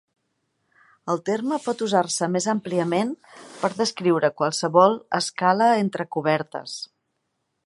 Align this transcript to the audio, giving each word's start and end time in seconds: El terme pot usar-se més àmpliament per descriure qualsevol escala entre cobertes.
El 1.13 1.19
terme 1.29 1.59
pot 1.65 1.83
usar-se 1.89 2.29
més 2.37 2.49
àmpliament 2.55 3.13
per 3.61 3.73
descriure 3.83 4.35
qualsevol 4.41 5.01
escala 5.23 5.73
entre 5.87 6.13
cobertes. 6.19 6.79